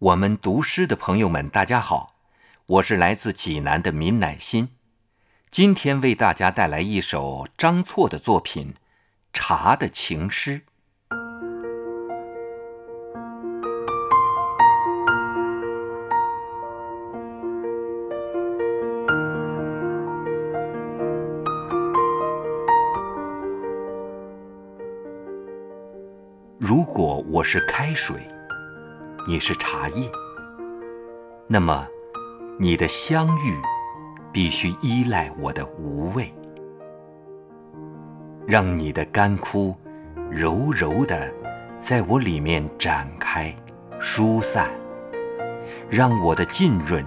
[0.00, 2.12] 我们读诗的朋友们，大家好，
[2.66, 4.68] 我是来自济南的闵乃馨，
[5.50, 8.74] 今天为大家带来一首张错的作品
[9.32, 10.60] 《茶的情诗》。
[26.56, 28.37] 如果我是开水。
[29.26, 30.10] 你是茶叶，
[31.46, 31.86] 那么
[32.58, 33.54] 你的香郁
[34.32, 36.32] 必须依赖我的无味，
[38.46, 39.76] 让你的干枯
[40.30, 41.32] 柔柔的
[41.78, 43.54] 在我里面展开
[44.00, 44.70] 疏散，
[45.90, 47.04] 让我的浸润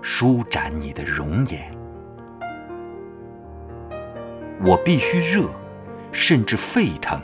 [0.00, 1.74] 舒展你的容颜。
[4.64, 5.48] 我必须热，
[6.12, 7.20] 甚至沸腾，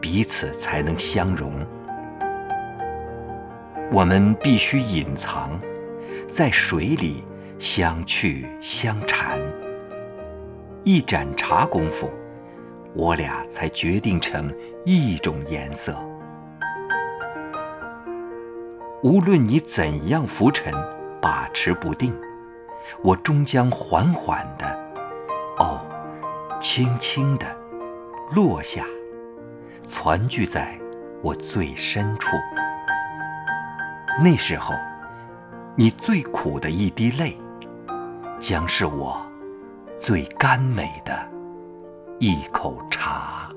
[0.00, 1.52] 彼此才能相融。
[3.90, 5.58] 我们必须隐藏，
[6.28, 7.24] 在水里
[7.58, 9.40] 相去相缠。
[10.84, 12.10] 一盏茶功夫，
[12.94, 15.96] 我俩才决定成一种颜色。
[19.02, 20.72] 无论你怎样浮沉，
[21.20, 22.14] 把持不定，
[23.02, 24.66] 我终将缓缓的，
[25.56, 25.80] 哦，
[26.60, 27.46] 轻轻的
[28.36, 28.84] 落下，
[29.86, 30.78] 攒聚在
[31.22, 32.36] 我最深处。
[34.20, 34.74] 那时候，
[35.76, 37.38] 你最苦的一滴泪，
[38.40, 39.24] 将是我
[39.96, 41.16] 最甘美的
[42.18, 43.48] 一口茶。